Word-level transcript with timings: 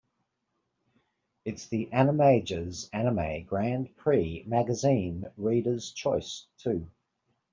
It's 1.45 1.67
the 1.67 1.87
Animage's 1.93 2.89
Anime 2.91 3.43
Grand 3.43 3.95
Prix 3.97 4.43
Magazine 4.47 5.25
Reader's 5.37 5.91
Choice 5.91 6.47
too. 6.57 6.89